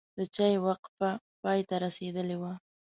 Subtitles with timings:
[0.17, 1.09] د چای وقفه
[1.41, 2.53] پای ته رسیدلې وه.